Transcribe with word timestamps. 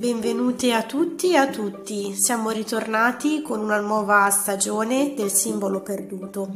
Benvenute 0.00 0.72
a 0.72 0.82
tutti 0.84 1.32
e 1.32 1.36
a 1.36 1.48
tutti, 1.48 2.14
siamo 2.14 2.48
ritornati 2.48 3.42
con 3.42 3.60
una 3.60 3.80
nuova 3.80 4.30
stagione 4.30 5.12
del 5.14 5.30
simbolo 5.30 5.82
perduto. 5.82 6.48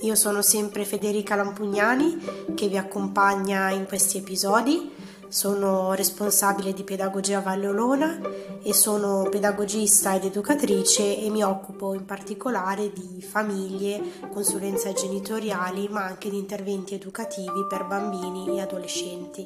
Io 0.00 0.14
sono 0.14 0.42
sempre 0.42 0.84
Federica 0.84 1.34
Lampugnani 1.34 2.52
che 2.54 2.68
vi 2.68 2.76
accompagna 2.76 3.70
in 3.70 3.86
questi 3.86 4.18
episodi 4.18 4.92
sono 5.30 5.94
responsabile 5.94 6.72
di 6.72 6.82
pedagogia 6.82 7.38
a 7.38 7.42
Vallolona 7.42 8.18
e 8.64 8.74
sono 8.74 9.28
pedagogista 9.30 10.16
ed 10.16 10.24
educatrice 10.24 11.18
e 11.18 11.30
mi 11.30 11.44
occupo 11.44 11.94
in 11.94 12.04
particolare 12.04 12.92
di 12.92 13.22
famiglie, 13.22 14.02
consulenze 14.32 14.92
genitoriali, 14.92 15.86
ma 15.88 16.04
anche 16.04 16.28
di 16.28 16.36
interventi 16.36 16.94
educativi 16.94 17.64
per 17.68 17.86
bambini 17.86 18.58
e 18.58 18.60
adolescenti. 18.60 19.44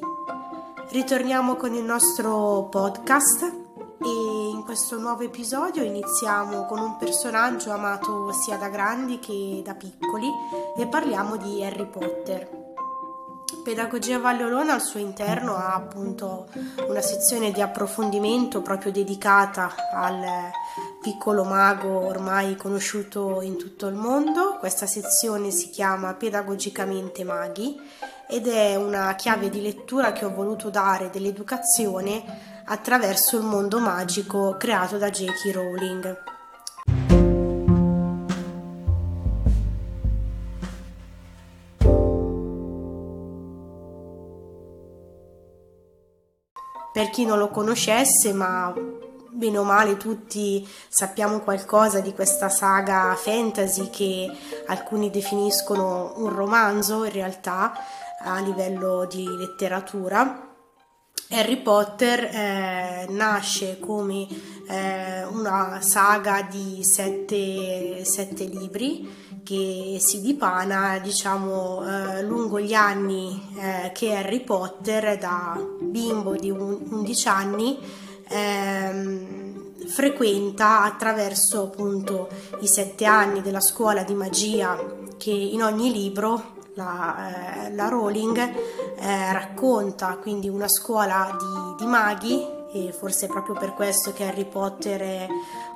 Ritorniamo 0.89 1.55
con 1.55 1.73
il 1.73 1.83
nostro 1.83 2.67
podcast 2.69 3.43
e 3.43 4.49
in 4.51 4.63
questo 4.63 4.97
nuovo 4.99 5.23
episodio 5.23 5.83
iniziamo 5.83 6.65
con 6.65 6.79
un 6.79 6.97
personaggio 6.97 7.71
amato 7.71 8.31
sia 8.31 8.57
da 8.57 8.69
grandi 8.69 9.19
che 9.19 9.61
da 9.63 9.73
piccoli 9.73 10.29
e 10.77 10.87
parliamo 10.87 11.37
di 11.37 11.63
Harry 11.63 11.87
Potter. 11.87 12.63
Pedagogia 13.63 14.19
Valle 14.19 14.43
Olona 14.43 14.73
al 14.73 14.81
suo 14.81 14.99
interno 14.99 15.55
ha 15.55 15.73
appunto 15.73 16.47
una 16.87 17.01
sezione 17.01 17.51
di 17.51 17.61
approfondimento 17.61 18.61
proprio 18.61 18.91
dedicata 18.91 19.73
al 19.91 20.51
piccolo 21.01 21.43
mago 21.43 22.05
ormai 22.05 22.55
conosciuto 22.55 23.41
in 23.41 23.57
tutto 23.57 23.87
il 23.87 23.95
mondo. 23.95 24.57
Questa 24.59 24.85
sezione 24.85 25.49
si 25.49 25.69
chiama 25.71 26.13
Pedagogicamente 26.13 27.23
Maghi 27.23 27.75
ed 28.27 28.47
è 28.47 28.75
una 28.75 29.13
chiave 29.15 29.49
di 29.49 29.61
lettura 29.61 30.11
che 30.11 30.25
ho 30.25 30.33
voluto 30.33 30.69
dare 30.69 31.09
dell'educazione 31.09 32.23
attraverso 32.65 33.37
il 33.37 33.43
mondo 33.43 33.79
magico 33.79 34.55
creato 34.57 34.97
da 34.97 35.09
J.K. 35.09 35.51
Rowling. 35.53 36.33
per 46.95 47.09
chi 47.09 47.25
non 47.25 47.37
lo 47.39 47.49
conoscesse, 47.49 48.31
ma 48.31 48.73
bene 49.29 49.57
o 49.57 49.63
male 49.63 49.97
tutti 49.97 50.65
sappiamo 50.87 51.41
qualcosa 51.41 51.99
di 51.99 52.13
questa 52.13 52.47
saga 52.47 53.13
fantasy 53.15 53.89
che 53.89 54.31
alcuni 54.67 55.09
definiscono 55.09 56.13
un 56.15 56.29
romanzo 56.29 57.03
in 57.03 57.11
realtà 57.11 57.73
a 58.23 58.39
livello 58.39 59.05
di 59.05 59.25
letteratura. 59.25 60.53
Harry 61.29 61.61
Potter 61.61 62.23
eh, 62.23 63.05
nasce 63.09 63.79
come 63.79 64.27
eh, 64.67 65.23
una 65.25 65.79
saga 65.81 66.43
di 66.43 66.83
sette, 66.83 68.05
sette 68.05 68.45
libri 68.45 69.23
che 69.43 69.97
si 69.99 70.21
dipana 70.21 70.99
diciamo 70.99 71.83
eh, 71.87 72.23
lungo 72.23 72.59
gli 72.59 72.73
anni 72.73 73.41
eh, 73.57 73.91
che 73.91 74.15
Harry 74.15 74.43
Potter 74.43 75.17
da 75.17 75.59
bimbo 75.81 76.35
di 76.35 76.49
11 76.49 77.27
anni 77.27 77.77
ehm, 78.27 79.87
frequenta 79.87 80.81
attraverso 80.81 81.63
appunto 81.63 82.27
i 82.61 82.67
sette 82.67 83.05
anni 83.05 83.41
della 83.41 83.61
scuola 83.61 84.03
di 84.03 84.15
magia 84.15 84.77
che 85.17 85.31
in 85.31 85.61
ogni 85.61 85.91
libro 85.91 86.54
la, 86.75 87.65
eh, 87.65 87.73
la 87.73 87.87
Rowling 87.87 88.37
eh, 88.37 89.33
racconta 89.33 90.17
quindi 90.17 90.49
una 90.49 90.67
scuola 90.67 91.35
di, 91.37 91.83
di 91.83 91.89
maghi 91.89 92.53
e 92.71 92.91
forse 92.91 93.25
è 93.25 93.29
proprio 93.29 93.55
per 93.55 93.73
questo 93.73 94.11
che 94.11 94.25
Harry 94.25 94.45
Potter 94.45 95.01
è 95.01 95.27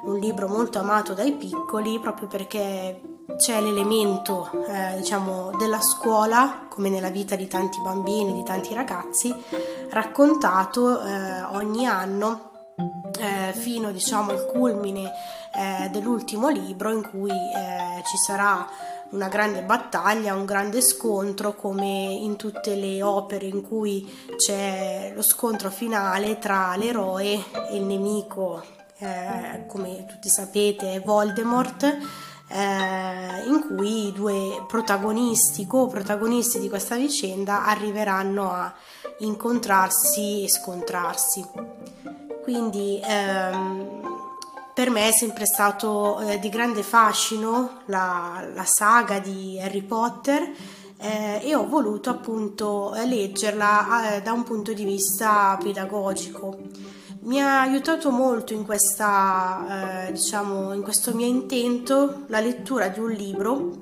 un 0.03 0.17
libro 0.19 0.47
molto 0.47 0.79
amato 0.79 1.13
dai 1.13 1.33
piccoli 1.33 1.99
proprio 1.99 2.27
perché 2.27 3.01
c'è 3.37 3.61
l'elemento 3.61 4.49
eh, 4.67 4.97
diciamo 4.97 5.51
della 5.57 5.79
scuola 5.79 6.65
come 6.67 6.89
nella 6.89 7.09
vita 7.09 7.35
di 7.35 7.47
tanti 7.47 7.79
bambini, 7.81 8.33
di 8.33 8.43
tanti 8.43 8.73
ragazzi 8.73 9.33
raccontato 9.91 11.01
eh, 11.01 11.41
ogni 11.53 11.85
anno 11.85 12.51
eh, 13.19 13.53
fino 13.53 13.91
diciamo 13.91 14.31
al 14.31 14.45
culmine 14.45 15.11
eh, 15.55 15.89
dell'ultimo 15.89 16.49
libro 16.49 16.91
in 16.91 17.09
cui 17.09 17.31
eh, 17.31 18.03
ci 18.05 18.17
sarà 18.17 18.67
una 19.11 19.27
grande 19.27 19.63
battaglia, 19.63 20.35
un 20.35 20.45
grande 20.45 20.81
scontro 20.81 21.55
come 21.55 21.85
in 21.85 22.35
tutte 22.35 22.75
le 22.75 23.01
opere 23.01 23.45
in 23.45 23.61
cui 23.61 24.07
c'è 24.35 25.11
lo 25.15 25.21
scontro 25.21 25.69
finale 25.69 26.37
tra 26.37 26.75
l'eroe 26.75 27.43
e 27.69 27.75
il 27.75 27.83
nemico, 27.83 28.63
eh, 28.99 29.65
come 29.67 30.05
tutti 30.05 30.29
sapete 30.29 31.01
Voldemort 31.03 31.83
eh, 32.51 33.43
in 33.45 33.65
cui 33.67 34.07
i 34.07 34.11
due 34.11 34.63
protagonisti, 34.67 35.67
co-protagonisti 35.67 36.59
di 36.59 36.69
questa 36.69 36.95
vicenda 36.95 37.65
arriveranno 37.65 38.51
a 38.51 38.73
incontrarsi 39.19 40.43
e 40.43 40.49
scontrarsi. 40.49 41.45
Quindi 42.41 42.99
ehm, 43.03 43.98
per 44.79 44.91
me 44.91 45.09
è 45.09 45.11
sempre 45.11 45.45
stato 45.45 46.21
eh, 46.21 46.39
di 46.39 46.47
grande 46.47 46.83
fascino 46.83 47.81
la, 47.87 48.47
la, 48.53 48.63
saga 48.63 49.19
di 49.19 49.59
Harry 49.59 49.81
Potter 49.81 50.53
eh, 50.97 51.41
e 51.43 51.53
ho 51.53 51.67
voluto 51.67 52.09
appunto 52.09 52.93
leggerla 52.95 54.15
eh, 54.15 54.21
da 54.21 54.31
un 54.31 54.43
punto 54.43 54.71
di 54.71 54.85
vista 54.85 55.59
pedagogico 55.61 56.57
mi 57.23 57.41
ha 57.41 57.59
aiutato 57.59 58.09
molto 58.09 58.53
in, 58.53 58.63
questa, 58.63 60.05
eh, 60.07 60.13
diciamo, 60.13 60.71
in 60.71 60.81
questo 60.81 61.13
mio 61.13 61.27
intento 61.27 62.23
la 62.27 62.39
lettura 62.39 62.87
di 62.87 63.01
un 63.01 63.11
libro 63.11 63.79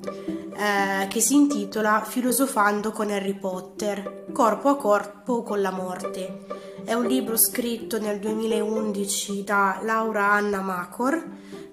eh, 0.56 1.06
che 1.06 1.20
si 1.20 1.36
intitola 1.36 2.02
Filosofando 2.04 2.90
con 2.90 3.08
Harry 3.10 3.38
Potter, 3.38 4.24
corpo 4.32 4.70
a 4.70 4.76
corpo 4.76 5.44
con 5.44 5.60
la 5.60 5.70
morte. 5.70 6.67
È 6.88 6.94
un 6.94 7.04
libro 7.04 7.36
scritto 7.36 7.98
nel 7.98 8.18
2011 8.18 9.44
da 9.44 9.78
Laura 9.82 10.32
Anna 10.32 10.62
Macor 10.62 11.22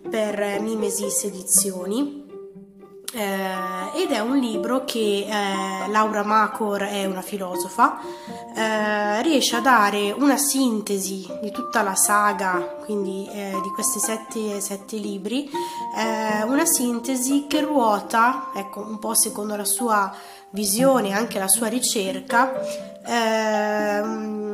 per 0.09 0.59
Mimesis 0.59 1.23
Edizioni 1.23 2.25
eh, 3.13 4.01
ed 4.01 4.11
è 4.11 4.19
un 4.19 4.37
libro 4.37 4.83
che 4.83 5.25
eh, 5.25 5.89
Laura 5.89 6.25
Macor 6.25 6.81
è 6.81 7.05
una 7.05 7.21
filosofa, 7.21 7.97
eh, 8.53 9.21
riesce 9.21 9.55
a 9.55 9.61
dare 9.61 10.11
una 10.11 10.35
sintesi 10.35 11.25
di 11.41 11.49
tutta 11.51 11.81
la 11.81 11.95
saga, 11.95 12.75
quindi 12.83 13.25
eh, 13.31 13.57
di 13.63 13.69
questi 13.69 13.99
sette, 13.99 14.59
sette 14.59 14.97
libri, 14.97 15.49
eh, 15.97 16.43
una 16.43 16.65
sintesi 16.65 17.45
che 17.47 17.61
ruota, 17.61 18.49
ecco, 18.53 18.81
un 18.81 18.99
po' 18.99 19.13
secondo 19.13 19.55
la 19.55 19.63
sua 19.63 20.13
visione, 20.49 21.13
anche 21.13 21.39
la 21.39 21.47
sua 21.47 21.67
ricerca, 21.67 22.51
ehm, 23.05 24.44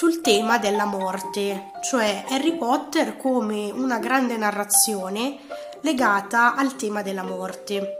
sul 0.00 0.22
tema 0.22 0.56
della 0.56 0.86
morte, 0.86 1.72
cioè 1.82 2.24
Harry 2.30 2.56
Potter 2.56 3.18
come 3.18 3.70
una 3.70 3.98
grande 3.98 4.38
narrazione 4.38 5.36
legata 5.82 6.54
al 6.54 6.74
tema 6.74 7.02
della 7.02 7.22
morte. 7.22 7.99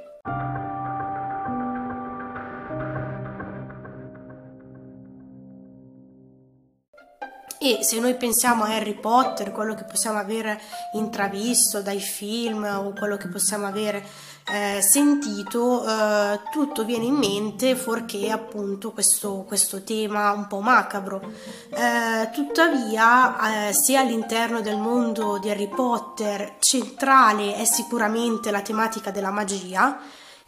E 7.70 7.84
se 7.84 8.00
noi 8.00 8.16
pensiamo 8.16 8.64
a 8.64 8.74
Harry 8.74 8.94
Potter, 8.94 9.52
quello 9.52 9.76
che 9.76 9.84
possiamo 9.84 10.18
aver 10.18 10.60
intravisto 10.94 11.80
dai 11.80 12.00
film 12.00 12.64
o 12.64 12.92
quello 12.92 13.16
che 13.16 13.28
possiamo 13.28 13.66
aver 13.66 13.94
eh, 13.94 14.82
sentito, 14.82 15.86
eh, 15.86 16.40
tutto 16.50 16.84
viene 16.84 17.04
in 17.04 17.14
mente 17.14 17.76
fuorché 17.76 18.28
appunto 18.32 18.90
questo, 18.90 19.44
questo 19.46 19.84
tema 19.84 20.32
un 20.32 20.48
po' 20.48 20.58
macabro. 20.58 21.22
Eh, 21.68 22.30
tuttavia, 22.32 23.68
eh, 23.68 23.72
se 23.72 23.94
all'interno 23.94 24.60
del 24.60 24.76
mondo 24.76 25.38
di 25.38 25.48
Harry 25.48 25.68
Potter 25.68 26.56
centrale 26.58 27.54
è 27.54 27.64
sicuramente 27.64 28.50
la 28.50 28.62
tematica 28.62 29.12
della 29.12 29.30
magia, 29.30 29.96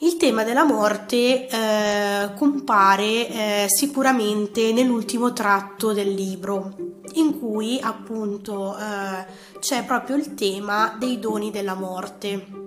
il 0.03 0.17
tema 0.17 0.43
della 0.43 0.65
morte 0.65 1.47
eh, 1.47 2.31
compare 2.37 3.29
eh, 3.29 3.65
sicuramente 3.69 4.73
nell'ultimo 4.73 5.33
tratto 5.33 5.93
del 5.93 6.13
libro, 6.13 6.75
in 7.15 7.39
cui 7.39 7.79
appunto 7.81 8.77
eh, 8.77 9.25
c'è 9.61 9.85
proprio 9.85 10.17
il 10.17 10.35
tema 10.35 10.97
dei 10.99 11.21
doni 11.21 11.53
della 11.53 11.75
morte. 11.75 12.61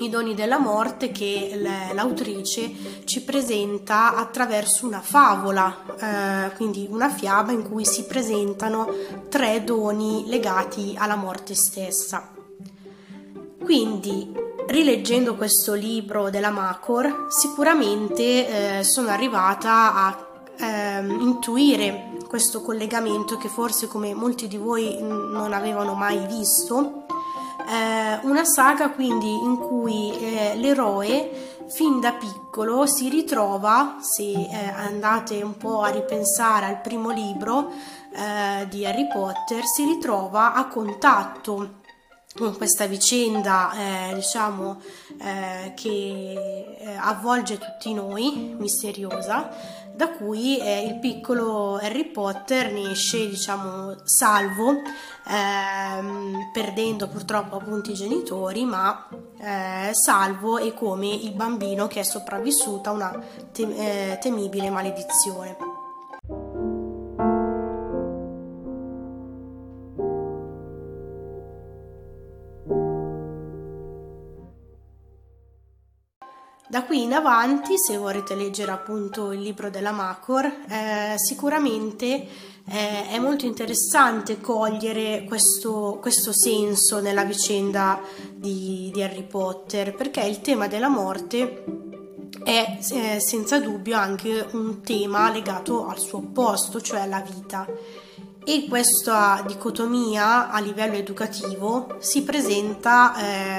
I 0.00 0.10
doni 0.10 0.34
della 0.34 0.58
morte 0.58 1.10
che 1.10 1.58
l'autrice 1.94 2.70
ci 3.04 3.22
presenta 3.22 4.16
attraverso 4.16 4.86
una 4.86 5.00
favola, 5.00 5.84
eh, 6.50 6.54
quindi 6.56 6.86
una 6.90 7.08
fiaba 7.08 7.52
in 7.52 7.62
cui 7.62 7.86
si 7.86 8.04
presentano 8.04 8.92
tre 9.30 9.62
doni 9.64 10.24
legati 10.26 10.94
alla 10.98 11.16
morte 11.16 11.54
stessa. 11.54 12.28
Quindi 13.62 14.52
rileggendo 14.66 15.34
questo 15.34 15.74
libro 15.74 16.30
della 16.30 16.50
Macor, 16.50 17.26
sicuramente 17.28 18.78
eh, 18.78 18.84
sono 18.84 19.08
arrivata 19.08 19.94
a 19.94 20.26
eh, 20.56 20.98
intuire 21.00 22.12
questo 22.28 22.62
collegamento 22.62 23.36
che 23.36 23.48
forse 23.48 23.86
come 23.86 24.14
molti 24.14 24.48
di 24.48 24.56
voi 24.56 24.98
non 25.00 25.52
avevano 25.52 25.94
mai 25.94 26.26
visto. 26.26 27.04
Eh, 27.66 28.26
una 28.26 28.44
saga 28.44 28.90
quindi 28.90 29.30
in 29.30 29.56
cui 29.56 30.12
eh, 30.18 30.54
l'eroe 30.56 31.54
fin 31.68 32.00
da 32.00 32.12
piccolo 32.12 32.86
si 32.86 33.08
ritrova, 33.08 33.96
se 34.00 34.22
eh, 34.22 34.72
andate 34.76 35.40
un 35.42 35.56
po' 35.56 35.80
a 35.80 35.88
ripensare 35.88 36.66
al 36.66 36.80
primo 36.80 37.10
libro 37.10 37.70
eh, 38.12 38.66
di 38.68 38.84
Harry 38.84 39.08
Potter, 39.08 39.64
si 39.64 39.84
ritrova 39.84 40.54
a 40.54 40.66
contatto 40.68 41.82
con 42.36 42.56
questa 42.56 42.86
vicenda 42.86 43.72
eh, 44.10 44.14
diciamo 44.14 44.80
eh, 45.20 45.72
che 45.74 46.76
eh, 46.78 46.96
avvolge 46.96 47.58
tutti 47.58 47.94
noi 47.94 48.56
misteriosa 48.58 49.48
da 49.94 50.10
cui 50.10 50.58
eh, 50.58 50.84
il 50.84 50.98
piccolo 50.98 51.76
Harry 51.76 52.06
Potter 52.06 52.72
ne 52.72 52.90
esce 52.90 53.28
diciamo 53.28 53.94
salvo 54.02 54.82
ehm, 55.28 56.50
perdendo 56.52 57.06
purtroppo 57.06 57.56
appunto 57.56 57.92
i 57.92 57.94
genitori 57.94 58.64
ma 58.64 59.06
eh, 59.38 59.90
salvo 59.92 60.58
e 60.58 60.74
come 60.74 61.06
il 61.06 61.32
bambino 61.34 61.86
che 61.86 62.00
è 62.00 62.04
sopravvissuto 62.04 62.90
a 62.90 62.92
una 62.92 63.24
tem- 63.52 63.78
eh, 63.78 64.18
temibile 64.20 64.70
maledizione 64.70 65.56
Da 76.66 76.82
qui 76.84 77.02
in 77.02 77.12
avanti, 77.12 77.76
se 77.76 77.98
vorrete 77.98 78.34
leggere 78.34 78.70
appunto 78.70 79.32
il 79.32 79.40
libro 79.40 79.68
della 79.68 79.92
Macor, 79.92 80.46
eh, 80.46 81.14
sicuramente 81.16 82.26
eh, 82.66 83.08
è 83.10 83.18
molto 83.18 83.44
interessante 83.44 84.40
cogliere 84.40 85.24
questo, 85.24 85.98
questo 86.00 86.32
senso 86.32 87.00
nella 87.00 87.24
vicenda 87.24 88.00
di, 88.32 88.90
di, 88.94 89.02
Harry 89.02 89.24
Potter, 89.24 89.94
perché 89.94 90.22
il 90.22 90.40
tema 90.40 90.66
della 90.66 90.88
morte 90.88 91.64
è 92.42 92.78
eh, 92.92 93.20
senza 93.20 93.60
dubbio 93.60 93.98
anche 93.98 94.46
un 94.52 94.80
tema 94.80 95.30
legato 95.30 95.86
al 95.86 95.98
suo 95.98 96.18
opposto, 96.18 96.80
cioè 96.80 97.00
alla 97.00 97.20
vita. 97.20 97.68
E 98.42 98.66
questa 98.68 99.44
dicotomia 99.46 100.50
a 100.50 100.60
livello 100.60 100.96
educativo 100.96 101.96
si 101.98 102.22
presenta, 102.22 103.14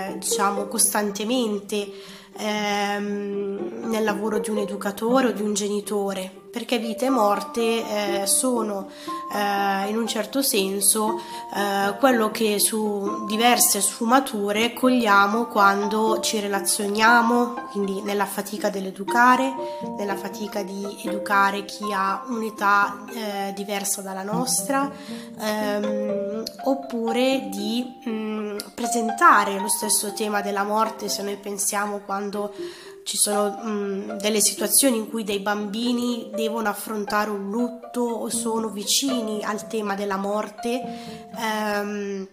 eh, 0.10 0.18
diciamo, 0.18 0.66
costantemente 0.66 1.92
ehm, 2.38 3.90
nel 3.90 4.04
lavoro 4.04 4.40
di 4.40 4.50
un 4.50 4.58
educatore 4.58 5.28
o 5.28 5.32
di 5.32 5.42
un 5.42 5.54
genitore, 5.54 6.45
perché 6.56 6.78
vita 6.78 7.06
e 7.06 7.10
morte 7.10 8.22
eh, 8.22 8.28
sono 8.28 8.88
eh, 9.34 9.90
in 9.90 9.98
un 9.98 10.08
certo 10.08 10.42
senso 10.42 11.20
eh, 11.54 11.98
quello 12.00 12.32
che 12.32 12.60
su 12.60 13.26
diverse 13.26 13.82
sfumature 13.82 14.72
cogliamo 14.72 15.48
quando 15.48 16.22
ci 16.22 16.40
relazioniamo, 16.40 17.68
quindi 17.72 18.02
nella 18.04 18.26
fatica 18.26 18.70
dell'educare, 18.70 19.54
nella 19.98 20.16
fatica 20.16 20.64
di 20.64 21.02
educare 21.04 21.66
chi 21.66 21.92
ha 21.92 22.24
un'età 22.30 23.04
eh, 23.14 23.52
diversa 23.54 24.02
dalla 24.02 24.24
nostra, 24.24 24.90
ehm, 25.38 26.42
oppure 26.64 27.50
di 27.52 28.00
mh, 28.02 28.10
mm, 28.10 28.58
presentare 28.74 29.60
lo 29.60 29.68
stesso 29.68 30.14
tema 30.14 30.40
della 30.40 30.64
morte 30.64 31.10
se 31.10 31.22
noi 31.22 31.36
pensiamo 31.36 32.00
quando 32.06 32.54
ci 33.06 33.18
sono 33.18 33.52
mh, 33.52 34.18
delle 34.18 34.42
situazioni 34.42 34.98
in 34.98 35.10
cui 35.10 35.24
dei 35.24 35.40
bambini 35.40 36.32
devono 36.34 36.70
affrontare 36.70 37.30
un 37.30 37.52
lutto 37.52 38.02
o 38.02 38.30
sono 38.30 38.70
vicini 38.70 39.44
al 39.44 39.68
tema 39.68 39.94
della 39.94 40.18
morte, 40.18 40.82
ehm, 41.38 42.28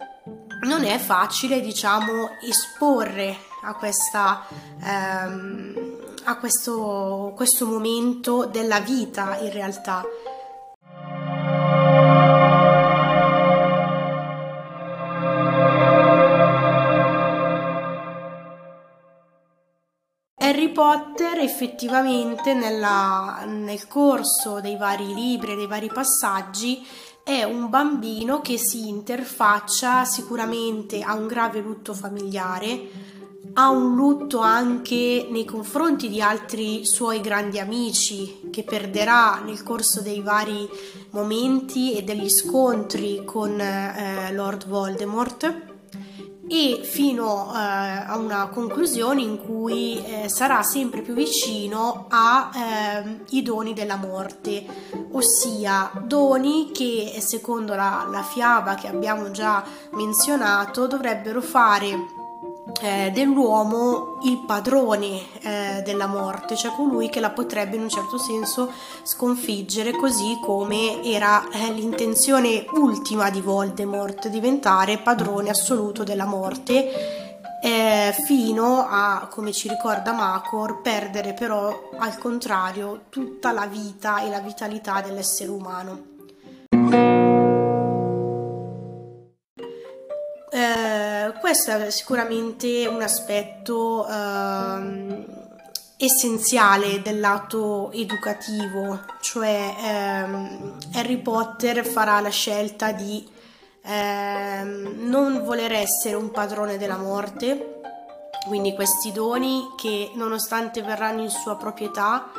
non 0.63 0.83
è 0.83 0.97
facile, 0.97 1.61
diciamo, 1.61 2.29
esporre 2.41 3.37
a, 3.61 3.75
questa, 3.75 4.47
ehm, 4.83 5.97
a 6.23 6.37
questo, 6.37 7.33
questo 7.35 7.67
momento 7.67 8.45
della 8.45 8.79
vita 8.79 9.37
in 9.37 9.51
realtà. 9.51 10.03
Potter 20.83 21.37
effettivamente 21.39 22.53
nella, 22.53 23.45
nel 23.47 23.87
corso 23.87 24.59
dei 24.59 24.75
vari 24.75 25.13
libri 25.13 25.55
dei 25.55 25.65
vari 25.65 25.87
passaggi 25.87 26.85
è 27.23 27.43
un 27.43 27.69
bambino 27.69 28.41
che 28.41 28.57
si 28.57 28.89
interfaccia 28.89 30.03
sicuramente 30.03 31.01
a 31.01 31.13
un 31.13 31.27
grave 31.27 31.61
lutto 31.61 31.93
familiare, 31.93 32.89
ha 33.53 33.69
un 33.69 33.95
lutto 33.95 34.39
anche 34.39 35.25
nei 35.29 35.45
confronti 35.45 36.09
di 36.09 36.21
altri 36.21 36.85
suoi 36.85 37.21
grandi 37.21 37.59
amici 37.59 38.49
che 38.51 38.63
perderà 38.63 39.39
nel 39.39 39.63
corso 39.63 40.01
dei 40.01 40.19
vari 40.19 40.67
momenti 41.11 41.93
e 41.93 42.01
degli 42.01 42.29
scontri 42.29 43.23
con 43.23 43.57
eh, 43.57 44.33
Lord 44.33 44.67
Voldemort 44.67 45.71
e 46.47 46.81
fino 46.83 47.51
eh, 47.53 47.57
a 47.57 48.17
una 48.17 48.47
conclusione 48.47 49.21
in 49.21 49.39
cui 49.43 50.03
eh, 50.03 50.29
sarà 50.29 50.61
sempre 50.63 51.01
più 51.01 51.13
vicino 51.13 52.05
ai 52.09 53.39
eh, 53.39 53.41
doni 53.41 53.73
della 53.73 53.95
morte, 53.95 54.65
ossia 55.11 55.91
doni 56.05 56.71
che 56.73 57.15
secondo 57.19 57.75
la, 57.75 58.07
la 58.09 58.23
fiaba 58.23 58.75
che 58.75 58.87
abbiamo 58.87 59.31
già 59.31 59.63
menzionato 59.91 60.87
dovrebbero 60.87 61.41
fare 61.41 62.21
eh, 62.81 63.11
dell'uomo 63.11 64.17
il 64.23 64.43
padrone 64.45 65.21
eh, 65.41 65.81
della 65.83 66.07
morte, 66.07 66.55
cioè 66.55 66.71
colui 66.71 67.09
che 67.09 67.19
la 67.19 67.29
potrebbe 67.29 67.75
in 67.75 67.83
un 67.83 67.89
certo 67.89 68.17
senso 68.17 68.71
sconfiggere, 69.03 69.91
così 69.91 70.39
come 70.41 71.03
era 71.03 71.49
eh, 71.49 71.71
l'intenzione 71.71 72.65
ultima 72.73 73.29
di 73.29 73.41
Voldemort, 73.41 74.27
diventare 74.27 74.97
padrone 74.97 75.49
assoluto 75.49 76.03
della 76.03 76.25
morte. 76.25 77.21
Eh, 77.65 78.13
fino 78.25 78.85
a, 78.85 79.29
come 79.31 79.53
ci 79.53 79.69
ricorda 79.69 80.11
Macor, 80.11 80.81
perdere 80.81 81.31
però 81.33 81.91
al 81.97 82.17
contrario 82.17 83.03
tutta 83.07 83.53
la 83.53 83.67
vita 83.67 84.21
e 84.21 84.29
la 84.29 84.39
vitalità 84.39 84.99
dell'essere 84.99 85.49
umano. 85.49 86.12
Questo 91.53 91.69
è 91.69 91.91
sicuramente 91.91 92.87
un 92.87 93.03
aspetto 93.03 94.07
ehm, 94.07 95.23
essenziale 95.97 97.03
del 97.03 97.19
lato 97.19 97.91
educativo, 97.91 98.99
cioè 99.21 99.75
ehm, 99.77 100.77
Harry 100.95 101.17
Potter 101.17 101.85
farà 101.85 102.19
la 102.21 102.31
scelta 102.31 102.91
di 102.91 103.29
ehm, 103.83 105.07
non 105.07 105.43
voler 105.43 105.73
essere 105.73 106.15
un 106.15 106.31
padrone 106.31 106.79
della 106.79 106.97
morte, 106.97 107.81
quindi 108.47 108.73
questi 108.73 109.11
doni 109.11 109.73
che 109.77 110.09
nonostante 110.15 110.81
verranno 110.81 111.21
in 111.21 111.29
sua 111.29 111.55
proprietà 111.55 112.31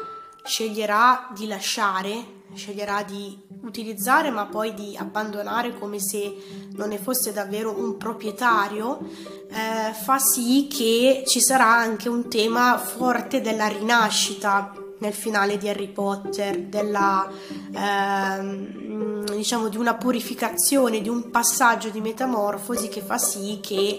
sceglierà 0.42 1.28
di 1.32 1.46
lasciare 1.46 2.42
sceglierà 2.54 3.02
di 3.02 3.38
utilizzare 3.62 4.30
ma 4.30 4.46
poi 4.46 4.74
di 4.74 4.96
abbandonare 4.96 5.78
come 5.78 5.98
se 5.98 6.34
non 6.74 6.88
ne 6.88 6.98
fosse 6.98 7.32
davvero 7.32 7.76
un 7.78 7.96
proprietario, 7.96 9.00
eh, 9.48 9.92
fa 9.92 10.18
sì 10.18 10.68
che 10.68 11.24
ci 11.26 11.40
sarà 11.40 11.66
anche 11.66 12.08
un 12.08 12.28
tema 12.28 12.78
forte 12.78 13.40
della 13.40 13.68
rinascita 13.68 14.72
nel 14.98 15.12
finale 15.12 15.58
di 15.58 15.68
Harry 15.68 15.88
Potter, 15.88 16.60
della, 16.60 17.28
ehm, 17.74 19.24
diciamo 19.34 19.68
di 19.68 19.76
una 19.76 19.94
purificazione, 19.94 21.00
di 21.00 21.08
un 21.08 21.30
passaggio 21.30 21.90
di 21.90 22.00
metamorfosi 22.00 22.88
che 22.88 23.00
fa 23.00 23.18
sì 23.18 23.58
che 23.60 23.98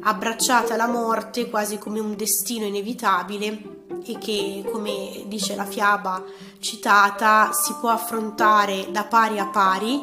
abbracciata 0.00 0.76
la 0.76 0.88
morte 0.88 1.48
quasi 1.48 1.78
come 1.78 2.00
un 2.00 2.14
destino 2.14 2.66
inevitabile 2.66 3.73
e 4.06 4.18
che, 4.18 4.64
come 4.70 5.24
dice 5.26 5.56
la 5.56 5.64
fiaba 5.64 6.22
citata, 6.58 7.50
si 7.52 7.74
può 7.80 7.90
affrontare 7.90 8.88
da 8.90 9.04
pari 9.04 9.38
a 9.38 9.46
pari, 9.46 10.02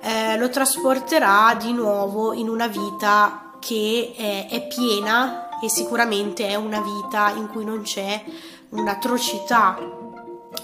eh, 0.00 0.36
lo 0.36 0.48
trasporterà 0.48 1.54
di 1.54 1.72
nuovo 1.72 2.32
in 2.32 2.48
una 2.48 2.66
vita 2.66 3.52
che 3.58 4.12
è, 4.16 4.48
è 4.48 4.66
piena 4.66 5.48
e 5.60 5.68
sicuramente 5.68 6.48
è 6.48 6.56
una 6.56 6.80
vita 6.80 7.30
in 7.30 7.48
cui 7.48 7.64
non 7.64 7.82
c'è 7.82 8.24
un'atrocità 8.70 9.78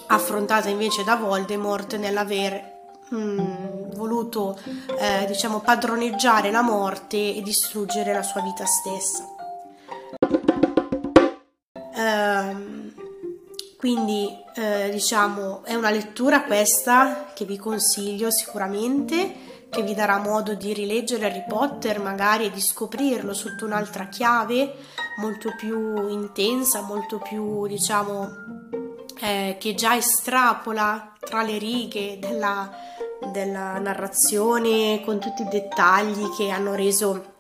affrontata 0.07 0.69
invece 0.69 1.05
da 1.05 1.15
Voldemort 1.15 1.97
nell'aver 1.97 2.79
mm, 3.15 3.95
voluto 3.95 4.59
eh, 4.99 5.25
diciamo 5.27 5.61
padroneggiare 5.61 6.51
la 6.51 6.63
morte 6.63 7.17
e 7.17 7.43
distruggere 7.43 8.13
la 8.13 8.23
sua 8.23 8.41
vita 8.41 8.65
stessa. 8.67 9.38
Ehm, 12.49 12.93
Quindi 13.79 14.29
eh, 14.57 14.89
diciamo 14.91 15.63
è 15.65 15.77
una 15.77 15.91
lettura 15.91 16.43
questa 16.43 17.31
che 17.33 17.45
vi 17.45 17.57
consiglio 17.57 18.29
sicuramente, 18.29 19.67
che 19.71 19.83
vi 19.83 19.95
darà 19.95 20.19
modo 20.19 20.55
di 20.55 20.73
rileggere 20.73 21.27
Harry 21.27 21.45
Potter 21.47 22.01
magari 22.01 22.47
e 22.47 22.51
di 22.51 22.61
scoprirlo 22.61 23.33
sotto 23.35 23.67
un'altra 23.67 24.09
chiave 24.09 24.75
molto 25.21 25.55
più 25.57 26.09
intensa, 26.09 26.83
molto 26.83 27.19
più 27.19 27.69
diciamo 27.69 28.29
eh, 29.21 29.57
che 29.61 29.75
già 29.75 29.95
estrapola 29.95 31.13
tra 31.21 31.43
le 31.43 31.59
righe 31.59 32.19
della, 32.19 32.69
della 33.31 33.79
narrazione 33.79 35.03
con 35.05 35.21
tutti 35.21 35.43
i 35.43 35.49
dettagli 35.49 36.31
che 36.37 36.51
hanno 36.51 36.75
reso 36.75 37.38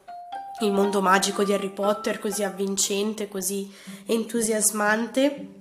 il 0.61 0.73
mondo 0.73 1.01
magico 1.01 1.45
di 1.45 1.53
Harry 1.53 1.71
Potter 1.71 2.19
così 2.19 2.43
avvincente, 2.43 3.29
così 3.29 3.71
entusiasmante 4.07 5.57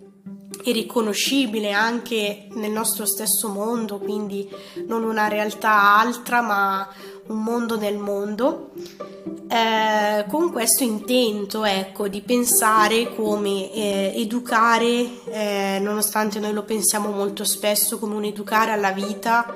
e 0.64 0.72
riconoscibile 0.72 1.72
anche 1.72 2.48
nel 2.54 2.72
nostro 2.72 3.06
stesso 3.06 3.50
mondo, 3.50 4.00
quindi 4.00 4.50
non 4.88 5.04
una 5.04 5.28
realtà 5.28 5.98
altra 5.98 6.42
ma 6.42 6.88
un 7.28 7.44
mondo 7.44 7.78
nel 7.78 7.98
mondo, 7.98 8.72
eh, 9.48 10.26
con 10.30 10.52
questo 10.52 10.84
intento 10.84 11.64
ecco, 11.64 12.08
di 12.08 12.22
pensare 12.22 13.14
come 13.16 13.72
eh, 13.72 14.14
educare, 14.16 15.26
eh, 15.26 15.80
nonostante 15.82 16.40
noi 16.40 16.54
lo 16.54 16.64
pensiamo 16.64 17.10
molto 17.10 17.44
spesso 17.44 18.00
come 18.00 18.16
un 18.16 18.24
educare 18.24 18.72
alla 18.72 18.92
vita, 18.92 19.54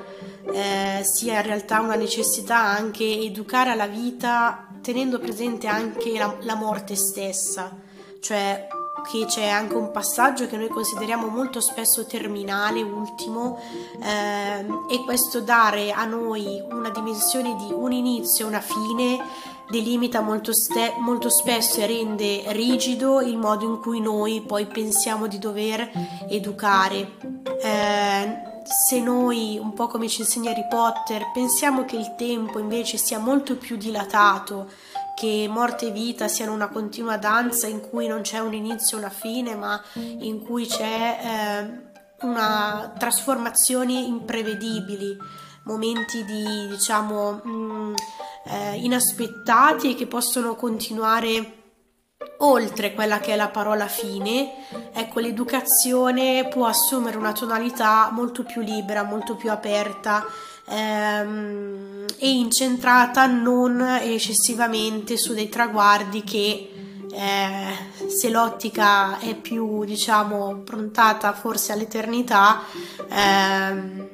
eh, 0.52 1.00
sia 1.02 1.36
in 1.36 1.46
realtà 1.46 1.80
una 1.80 1.94
necessità 1.94 2.58
anche 2.58 3.04
educare 3.04 3.70
alla 3.70 3.86
vita 3.86 4.71
tenendo 4.82 5.18
presente 5.18 5.66
anche 5.66 6.18
la, 6.18 6.36
la 6.40 6.54
morte 6.54 6.96
stessa, 6.96 7.74
cioè 8.20 8.68
che 9.10 9.24
c'è 9.26 9.48
anche 9.48 9.74
un 9.74 9.90
passaggio 9.90 10.46
che 10.46 10.56
noi 10.56 10.68
consideriamo 10.68 11.26
molto 11.26 11.60
spesso 11.60 12.04
terminale, 12.06 12.82
ultimo, 12.82 13.58
ehm, 14.00 14.86
e 14.90 15.02
questo 15.04 15.40
dare 15.40 15.90
a 15.92 16.04
noi 16.04 16.62
una 16.70 16.90
dimensione 16.90 17.56
di 17.56 17.72
un 17.72 17.92
inizio 17.92 18.44
e 18.44 18.48
una 18.48 18.60
fine 18.60 19.18
delimita 19.68 20.20
molto, 20.20 20.52
ste- 20.52 20.94
molto 20.98 21.30
spesso 21.30 21.80
e 21.80 21.86
rende 21.86 22.44
rigido 22.48 23.20
il 23.20 23.38
modo 23.38 23.64
in 23.64 23.80
cui 23.80 24.00
noi 24.00 24.42
poi 24.42 24.66
pensiamo 24.66 25.26
di 25.26 25.38
dover 25.38 25.90
educare. 26.28 27.12
Eh, 27.60 28.51
se 28.64 29.00
noi, 29.00 29.58
un 29.60 29.72
po' 29.74 29.86
come 29.86 30.08
ci 30.08 30.20
insegna 30.20 30.50
Harry 30.50 30.66
Potter, 30.68 31.30
pensiamo 31.32 31.84
che 31.84 31.96
il 31.96 32.14
tempo 32.16 32.58
invece 32.58 32.96
sia 32.96 33.18
molto 33.18 33.56
più 33.56 33.76
dilatato, 33.76 34.70
che 35.14 35.46
morte 35.48 35.88
e 35.88 35.90
vita 35.90 36.28
siano 36.28 36.52
una 36.52 36.68
continua 36.68 37.16
danza 37.16 37.66
in 37.66 37.80
cui 37.80 38.06
non 38.06 38.22
c'è 38.22 38.38
un 38.38 38.54
inizio 38.54 38.96
e 38.96 39.00
una 39.00 39.10
fine, 39.10 39.54
ma 39.54 39.80
in 39.94 40.42
cui 40.42 40.66
c'è 40.66 41.18
eh, 41.22 42.26
una 42.26 42.92
trasformazioni 42.98 44.08
imprevedibili, 44.08 45.16
momenti 45.64 46.24
di 46.24 46.66
diciamo 46.68 47.40
mh, 47.42 47.50
mm, 47.50 47.94
eh, 48.46 48.76
inaspettati 48.76 49.90
e 49.90 49.94
che 49.94 50.06
possono 50.06 50.54
continuare 50.56 51.61
oltre 52.38 52.94
quella 52.94 53.18
che 53.20 53.32
è 53.32 53.36
la 53.36 53.48
parola 53.48 53.86
fine, 53.86 54.66
ecco 54.92 55.20
l'educazione 55.20 56.48
può 56.48 56.66
assumere 56.66 57.16
una 57.16 57.32
tonalità 57.32 58.10
molto 58.12 58.42
più 58.42 58.60
libera, 58.60 59.02
molto 59.02 59.36
più 59.36 59.50
aperta 59.50 60.26
ehm, 60.68 62.06
e 62.18 62.30
incentrata 62.30 63.26
non 63.26 63.80
eccessivamente 63.80 65.16
su 65.16 65.34
dei 65.34 65.48
traguardi 65.48 66.24
che 66.24 66.70
eh, 67.14 68.08
se 68.08 68.30
l'ottica 68.30 69.18
è 69.18 69.34
più 69.34 69.84
diciamo 69.84 70.62
prontata 70.64 71.32
forse 71.34 71.72
all'eternità 71.72 72.62
ehm, 73.08 74.08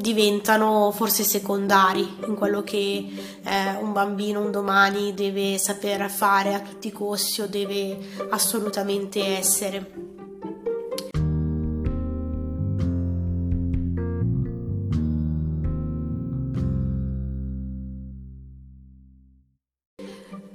diventano 0.00 0.90
forse 0.92 1.24
secondari 1.24 2.16
in 2.26 2.34
quello 2.34 2.62
che 2.62 3.06
eh, 3.44 3.74
un 3.80 3.92
bambino 3.92 4.40
un 4.40 4.50
domani 4.50 5.12
deve 5.12 5.58
saper 5.58 6.10
fare 6.10 6.54
a 6.54 6.60
tutti 6.60 6.88
i 6.88 6.92
costi 6.92 7.42
o 7.42 7.46
deve 7.46 7.98
assolutamente 8.30 9.36
essere. 9.36 10.08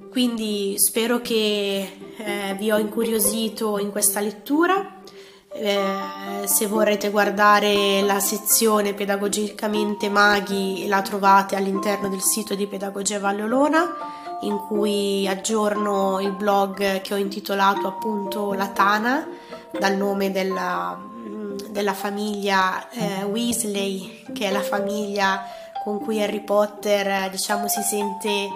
Quindi 0.10 0.75
spero 0.78 1.20
che 1.20 1.98
eh, 2.18 2.56
vi 2.58 2.72
ho 2.72 2.78
incuriosito 2.78 3.78
in 3.80 3.92
questa 3.92 4.22
lettura. 4.22 4.95
Eh, 5.58 6.48
se 6.48 6.68
vorrete 6.68 7.10
guardare 7.10 8.02
la 8.02 8.20
sezione 8.20 8.94
pedagogicamente 8.94 10.10
maghi 10.10 10.86
la 10.86 11.02
trovate 11.02 11.56
all'interno 11.56 12.10
del 12.10 12.22
sito 12.22 12.56
di 12.56 12.68
Pedagogia 12.68 13.20
Vallolona 13.20 13.96
in 14.42 14.58
cui 14.58 15.26
aggiorno 15.30 16.20
il 16.20 16.34
blog 16.34 17.00
che 17.00 17.14
ho 17.14 17.18
intitolato 17.18 17.88
appunto 17.88 18.52
La 18.52 18.68
Tana 18.68 19.26
dal 19.72 19.96
nome 19.96 20.30
della, 20.30 21.00
della 21.70 21.94
famiglia 21.94 22.90
eh, 22.90 23.24
Weasley 23.24 24.26
che 24.34 24.48
è 24.48 24.52
la 24.52 24.62
famiglia 24.62 25.42
con 25.86 26.02
cui 26.02 26.22
Harry 26.22 26.44
Potter 26.44 27.30
diciamo 27.30 27.70
si 27.70 27.82
sente 27.82 28.50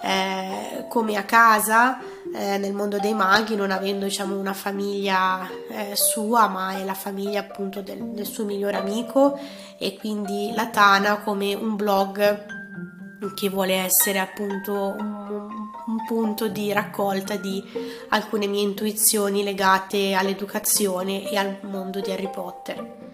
eh, 0.00 0.86
come 0.88 1.16
a 1.16 1.24
casa 1.24 1.98
eh, 2.34 2.58
nel 2.58 2.72
mondo 2.72 2.98
dei 2.98 3.14
maghi, 3.14 3.54
non 3.54 3.70
avendo 3.70 4.06
diciamo, 4.06 4.36
una 4.36 4.54
famiglia 4.54 5.48
eh, 5.70 5.94
sua, 5.94 6.48
ma 6.48 6.76
è 6.76 6.84
la 6.84 6.94
famiglia 6.94 7.40
appunto 7.40 7.80
del, 7.80 8.10
del, 8.10 8.26
suo 8.26 8.44
migliore 8.44 8.76
amico 8.76 9.38
e 9.78 9.96
quindi 9.96 10.50
la 10.52 10.66
Tana 10.66 11.20
come 11.20 11.54
un 11.54 11.76
blog 11.76 13.32
che 13.34 13.48
vuole 13.48 13.74
essere 13.74 14.18
appunto 14.18 14.96
un, 14.98 15.48
un 15.86 16.04
punto 16.06 16.48
di 16.48 16.72
raccolta 16.72 17.36
di 17.36 17.62
alcune 18.08 18.48
mie 18.48 18.62
intuizioni 18.62 19.44
legate 19.44 20.14
all'educazione 20.14 21.30
e 21.30 21.36
al 21.36 21.58
mondo 21.62 22.00
di 22.00 22.10
Harry 22.10 22.30
Potter. 22.30 23.12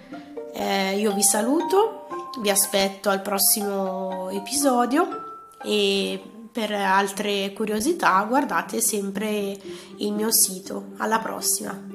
Eh, 0.55 0.99
io 0.99 1.13
vi 1.13 1.23
saluto, 1.23 2.07
vi 2.41 2.49
aspetto 2.49 3.11
al 3.11 3.21
prossimo 3.21 4.31
episodio 4.31 5.49
e 5.63 6.40
per 6.53 6.73
altre 6.73 7.53
curiosità 7.53 8.23
guardate 8.29 8.81
sempre 8.81 9.57
il 9.97 10.13
mio 10.13 10.33
sito. 10.33 10.93
Alla 10.99 11.19
prossima! 11.19 11.90